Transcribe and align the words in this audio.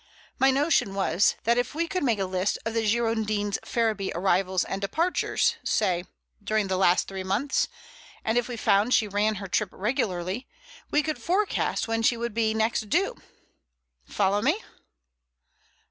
My 0.39 0.49
notion 0.49 0.95
was 0.95 1.35
that 1.43 1.59
if 1.59 1.75
we 1.75 1.87
could 1.87 2.01
make 2.03 2.17
a 2.17 2.25
list 2.25 2.57
of 2.65 2.73
the 2.73 2.81
Girondin's 2.83 3.59
Ferriby 3.63 4.11
arrivals 4.15 4.63
and 4.63 4.81
departures, 4.81 5.57
say, 5.63 6.05
during 6.43 6.69
the 6.69 6.77
last 6.77 7.07
three 7.07 7.23
months, 7.23 7.67
and 8.25 8.35
if 8.35 8.47
we 8.47 8.57
found 8.57 8.95
she 8.95 9.07
ran 9.07 9.35
her 9.35 9.47
trip 9.47 9.69
regularly, 9.71 10.47
we 10.89 11.03
could 11.03 11.21
forecast 11.21 11.87
when 11.87 12.01
she 12.01 12.17
would 12.17 12.33
be 12.33 12.55
next 12.55 12.89
due. 12.89 13.15
Follow 14.07 14.41
me?" 14.41 14.63